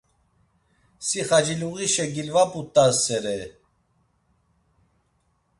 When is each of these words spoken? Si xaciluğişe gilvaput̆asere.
Si 1.07 1.19
xaciluğişe 1.29 2.05
gilvaput̆asere. 2.15 3.39